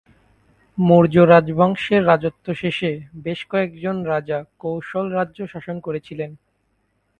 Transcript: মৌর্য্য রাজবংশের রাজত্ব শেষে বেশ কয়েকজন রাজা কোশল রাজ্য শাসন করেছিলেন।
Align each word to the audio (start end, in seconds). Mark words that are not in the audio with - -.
মৌর্য্য 0.77 1.21
রাজবংশের 1.25 2.01
রাজত্ব 2.05 2.47
শেষে 2.53 2.91
বেশ 3.23 3.39
কয়েকজন 3.45 3.95
রাজা 4.03 4.39
কোশল 4.59 5.05
রাজ্য 5.11 5.39
শাসন 5.47 5.77
করেছিলেন। 5.79 6.31